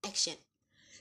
Action. 0.00 0.40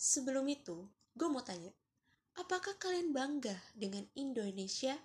Sebelum 0.00 0.48
itu, 0.48 0.88
gue 1.12 1.28
mau 1.28 1.44
tanya, 1.44 1.76
apakah 2.40 2.80
kalian 2.80 3.12
bangga 3.12 3.52
dengan 3.76 4.08
Indonesia? 4.16 4.96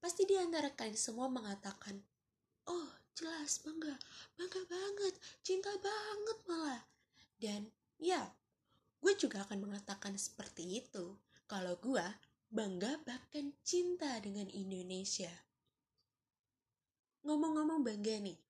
Pasti 0.00 0.24
di 0.24 0.32
antara 0.40 0.72
kalian 0.72 0.96
semua 0.96 1.28
mengatakan, 1.28 2.00
oh 2.72 2.88
jelas 3.12 3.60
bangga, 3.60 4.00
bangga 4.32 4.62
banget, 4.64 5.14
cinta 5.44 5.68
banget 5.76 6.38
malah. 6.48 6.82
Dan 7.36 7.68
ya, 8.00 8.32
gue 9.04 9.12
juga 9.20 9.44
akan 9.44 9.68
mengatakan 9.68 10.16
seperti 10.16 10.80
itu 10.80 11.20
kalau 11.44 11.76
gue 11.76 12.04
bangga 12.48 12.96
bahkan 13.04 13.52
cinta 13.60 14.16
dengan 14.24 14.48
Indonesia. 14.48 15.30
Ngomong-ngomong 17.20 17.84
bangga 17.84 18.16
nih, 18.24 18.40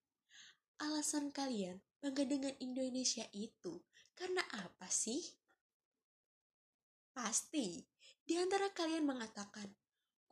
alasan 0.78 1.34
kalian 1.34 1.82
bangga 1.98 2.22
dengan 2.30 2.54
Indonesia 2.62 3.26
itu 3.34 3.82
karena 4.14 4.46
apa 4.54 4.86
sih? 4.86 5.18
Pasti, 7.10 7.82
di 8.22 8.38
antara 8.38 8.70
kalian 8.70 9.02
mengatakan, 9.02 9.66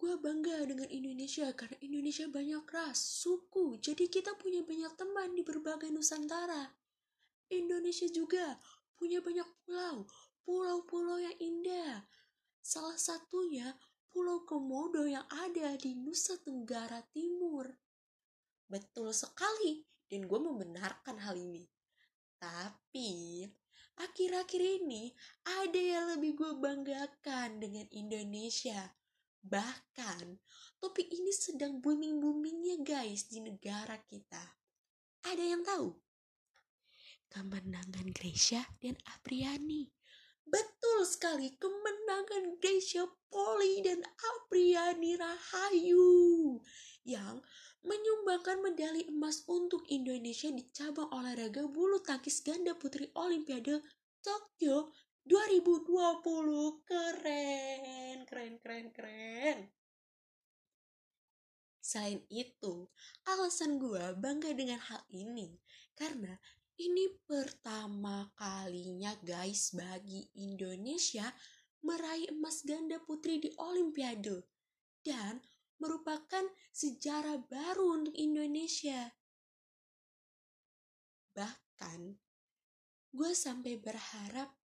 gue 0.09 0.17
bangga 0.25 0.65
dengan 0.65 0.89
Indonesia 0.89 1.53
karena 1.53 1.77
Indonesia 1.85 2.25
banyak 2.33 2.65
ras, 2.73 2.97
suku, 2.97 3.77
jadi 3.77 4.09
kita 4.09 4.41
punya 4.41 4.65
banyak 4.65 4.96
teman 4.96 5.37
di 5.37 5.45
berbagai 5.45 5.93
Nusantara. 5.93 6.65
Indonesia 7.52 8.09
juga 8.09 8.57
punya 8.97 9.21
banyak 9.21 9.45
pulau, 9.69 10.09
pulau-pulau 10.49 11.21
yang 11.21 11.37
indah. 11.37 12.09
Salah 12.65 12.97
satunya 12.97 13.77
Pulau 14.09 14.49
Komodo 14.49 15.05
yang 15.05 15.29
ada 15.29 15.77
di 15.77 15.93
Nusa 15.93 16.41
Tenggara 16.41 17.04
Timur. 17.13 17.69
Betul 18.65 19.13
sekali, 19.13 19.85
dan 20.09 20.25
gue 20.25 20.41
membenarkan 20.41 21.21
hal 21.21 21.37
ini. 21.37 21.69
Tapi, 22.41 23.45
akhir-akhir 24.01 24.63
ini 24.88 25.13
ada 25.45 25.77
yang 25.77 26.16
lebih 26.16 26.32
gue 26.32 26.57
banggakan 26.57 27.60
dengan 27.60 27.85
Indonesia. 27.93 28.88
Bahkan, 29.45 30.39
topik 30.83 31.09
ini 31.11 31.31
sedang 31.31 31.79
booming-boomingnya 31.79 32.83
guys 32.83 33.31
di 33.31 33.43
negara 33.43 33.99
kita. 34.07 34.43
Ada 35.27 35.45
yang 35.45 35.63
tahu? 35.67 35.95
Kemenangan 37.29 38.09
Gracia 38.16 38.65
dan 38.81 38.97
Apriani. 39.15 39.91
Betul 40.49 41.05
sekali, 41.05 41.53
kemenangan 41.61 42.57
Gracia 42.57 43.05
Poli 43.29 43.85
dan 43.85 44.01
Apriani 44.01 45.13
Rahayu 45.21 46.57
yang 47.05 47.45
menyumbangkan 47.85 48.65
medali 48.65 49.05
emas 49.09 49.45
untuk 49.49 49.85
Indonesia 49.93 50.49
di 50.49 50.69
cabang 50.73 51.09
olahraga 51.13 51.69
bulu 51.69 52.01
tangkis 52.01 52.41
ganda 52.41 52.77
putri 52.77 53.13
Olimpiade 53.16 53.81
Tokyo 54.25 54.93
2020. 55.29 56.88
Keren, 56.88 58.16
keren, 58.24 58.54
keren, 58.57 58.87
keren. 58.96 59.59
Selain 61.85 62.24
itu, 62.32 62.88
alasan 63.29 63.76
gue 63.76 64.16
bangga 64.16 64.53
dengan 64.56 64.81
hal 64.81 65.04
ini 65.12 65.56
karena 65.97 66.37
ini 66.76 67.16
pertama 67.25 68.28
kalinya 68.36 69.16
guys 69.25 69.72
bagi 69.72 70.28
Indonesia 70.36 71.32
meraih 71.80 72.28
emas 72.32 72.60
ganda 72.64 73.00
putri 73.00 73.41
di 73.41 73.53
Olimpiade 73.56 74.44
dan 75.00 75.41
merupakan 75.80 76.44
sejarah 76.76 77.41
baru 77.48 78.03
untuk 78.04 78.14
Indonesia. 78.20 79.14
Bahkan, 81.32 82.00
gue 83.16 83.32
sampai 83.32 83.78
berharap 83.78 84.57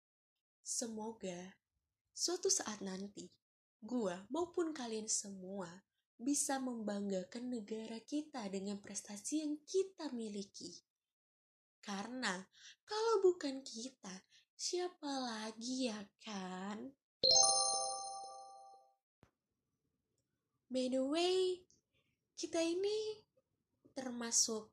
semoga 0.62 1.58
suatu 2.14 2.48
saat 2.48 2.80
nanti 2.86 3.30
gue 3.82 4.16
maupun 4.30 4.78
kalian 4.78 5.10
semua 5.10 5.70
bisa 6.22 6.62
membanggakan 6.62 7.50
negara 7.50 7.98
kita 8.06 8.46
dengan 8.54 8.78
prestasi 8.78 9.42
yang 9.42 9.58
kita 9.66 10.14
miliki. 10.14 10.70
Karena 11.82 12.38
kalau 12.86 13.26
bukan 13.26 13.66
kita, 13.66 14.22
siapa 14.54 15.10
lagi 15.10 15.90
ya 15.90 15.98
kan? 16.22 16.94
By 20.70 20.94
the 20.94 21.02
way, 21.02 21.66
kita 22.38 22.62
ini 22.62 23.26
termasuk 23.98 24.70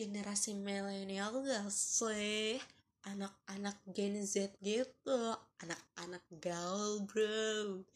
generasi 0.00 0.56
milenial 0.56 1.44
gak 1.44 1.68
sih? 1.68 2.56
Anak-anak 3.06 3.86
Gen 3.94 4.18
Z 4.26 4.58
gitu, 4.58 5.20
anak-anak 5.62 6.26
gaul 6.42 7.06
bro. 7.06 7.86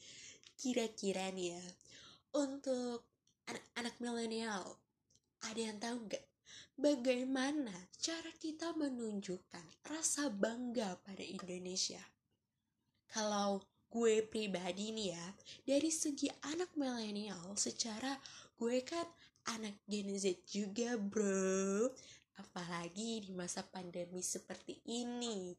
Kira-kira 0.54 1.34
nih 1.34 1.58
ya, 1.58 1.64
untuk 2.38 3.02
anak-anak 3.50 3.98
milenial, 3.98 4.78
ada 5.42 5.58
yang 5.58 5.82
tahu 5.82 6.06
gak 6.06 6.22
bagaimana 6.78 7.90
cara 7.98 8.30
kita 8.38 8.70
menunjukkan 8.78 9.66
rasa 9.90 10.30
bangga 10.30 10.94
pada 11.02 11.26
Indonesia. 11.26 12.00
Kalau 13.10 13.66
gue 13.90 14.22
pribadi 14.22 14.94
nih 14.94 15.10
ya, 15.10 15.26
dari 15.66 15.90
segi 15.90 16.30
anak 16.46 16.70
milenial, 16.78 17.58
secara 17.58 18.14
gue 18.54 18.78
kan 18.86 19.10
anak 19.50 19.74
Gen 19.90 20.14
Z 20.14 20.46
juga 20.46 20.94
bro. 20.94 21.90
Apalagi 22.40 23.20
di 23.28 23.30
masa 23.36 23.60
pandemi 23.60 24.24
seperti 24.24 24.80
ini. 24.88 25.52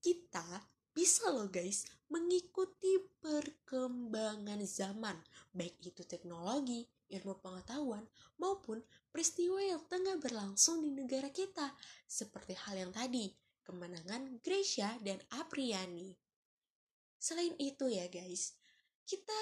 Kita 0.00 0.64
bisa 0.92 1.28
loh 1.32 1.48
guys 1.48 1.88
mengikuti 2.08 3.00
perkembangan 3.20 4.60
zaman, 4.64 5.16
baik 5.52 5.80
itu 5.80 6.04
teknologi, 6.04 6.84
ilmu 7.12 7.40
pengetahuan, 7.40 8.04
maupun 8.40 8.80
peristiwa 9.08 9.60
yang 9.60 9.80
tengah 9.88 10.20
berlangsung 10.20 10.84
di 10.84 10.92
negara 10.92 11.28
kita, 11.32 11.72
seperti 12.04 12.56
hal 12.56 12.76
yang 12.76 12.92
tadi, 12.92 13.32
kemenangan 13.64 14.40
Gracia 14.44 14.96
dan 15.00 15.20
Apriani. 15.32 16.12
Selain 17.16 17.56
itu 17.56 17.88
ya 17.88 18.08
guys, 18.12 18.56
kita 19.08 19.40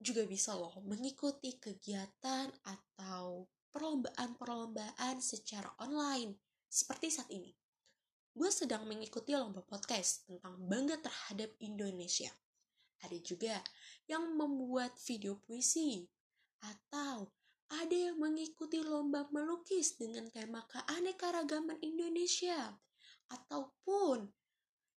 juga 0.00 0.24
bisa 0.24 0.56
loh 0.56 0.80
mengikuti 0.80 1.60
kegiatan 1.60 2.48
atau 2.64 3.44
perlombaan-perlombaan 3.70 5.18
secara 5.22 5.70
online, 5.82 6.36
seperti 6.66 7.06
saat 7.10 7.30
ini. 7.30 7.50
Gue 8.30 8.50
sedang 8.54 8.86
mengikuti 8.86 9.34
lomba 9.34 9.62
podcast 9.66 10.30
tentang 10.30 10.54
bangga 10.70 11.02
terhadap 11.02 11.54
Indonesia. 11.58 12.30
Ada 13.02 13.18
juga 13.18 13.58
yang 14.06 14.38
membuat 14.38 14.94
video 15.02 15.40
puisi, 15.42 16.06
atau 16.60 17.32
ada 17.70 17.96
yang 17.96 18.18
mengikuti 18.18 18.82
lomba 18.82 19.30
melukis 19.30 19.96
dengan 19.96 20.28
tema 20.28 20.66
keanekaragaman 20.68 21.78
Indonesia. 21.80 22.76
Ataupun 23.30 24.26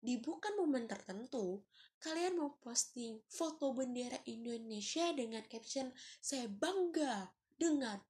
di 0.00 0.16
bukan 0.16 0.56
momen 0.56 0.88
tertentu, 0.88 1.60
kalian 2.00 2.40
mau 2.40 2.56
posting 2.62 3.20
foto 3.28 3.76
bendera 3.76 4.16
Indonesia 4.24 5.12
dengan 5.12 5.44
caption 5.44 5.92
saya 6.22 6.48
bangga 6.48 7.28
dengan 7.58 8.00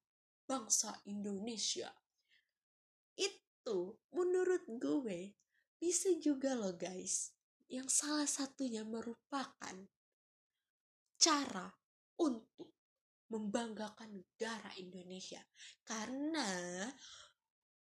bangsa 0.51 0.91
Indonesia. 1.07 1.87
Itu 3.15 4.03
menurut 4.11 4.67
gue 4.83 5.39
bisa 5.79 6.11
juga 6.19 6.59
loh 6.59 6.75
guys, 6.75 7.31
yang 7.71 7.87
salah 7.87 8.27
satunya 8.27 8.83
merupakan 8.83 9.79
cara 11.15 11.71
untuk 12.19 12.75
membanggakan 13.31 14.19
negara 14.19 14.75
Indonesia. 14.75 15.39
Karena 15.87 16.91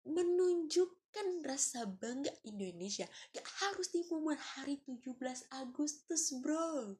menunjukkan 0.06 1.42
rasa 1.42 1.90
bangga 1.90 2.30
Indonesia 2.46 3.04
gak 3.34 3.48
harus 3.66 3.90
di 3.90 4.06
momen 4.06 4.38
hari 4.38 4.78
17 4.86 5.18
Agustus 5.58 6.38
bro. 6.38 6.94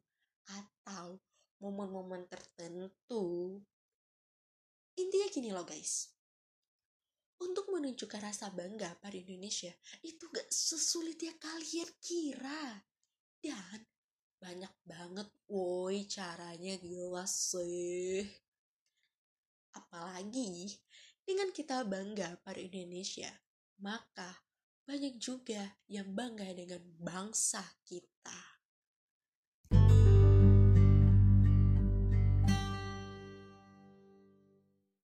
Atau 0.50 1.22
momen-momen 1.62 2.26
tertentu 2.26 3.62
intinya 5.00 5.28
gini 5.32 5.50
loh 5.50 5.64
guys. 5.64 6.12
Untuk 7.40 7.72
menunjukkan 7.72 8.20
rasa 8.20 8.52
bangga 8.52 9.00
pada 9.00 9.16
Indonesia 9.16 9.72
itu 10.04 10.28
gak 10.28 10.52
sesulit 10.52 11.16
ya 11.16 11.32
kalian 11.40 11.90
kira. 12.04 12.84
Dan 13.40 13.80
banyak 14.36 14.74
banget 14.84 15.28
woi 15.48 16.04
caranya 16.04 16.76
gila 16.76 17.24
sih. 17.24 18.28
Apalagi 19.72 20.76
dengan 21.24 21.48
kita 21.54 21.86
bangga 21.88 22.36
pada 22.44 22.60
Indonesia, 22.60 23.30
maka 23.80 24.44
banyak 24.84 25.16
juga 25.22 25.78
yang 25.86 26.10
bangga 26.10 26.50
dengan 26.50 26.82
bangsa 26.98 27.62
kita. 27.86 28.49